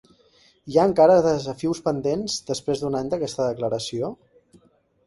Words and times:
Hi 0.71 0.79
ha 0.79 0.85
encara 0.91 1.17
desafius 1.27 1.83
pendents 1.89 2.39
després 2.51 2.83
d'un 2.83 2.99
any 3.03 3.13
d'aquesta 3.13 3.49
declaració? 3.53 4.13